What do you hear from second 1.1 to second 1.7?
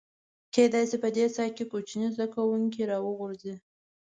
دې څاه کې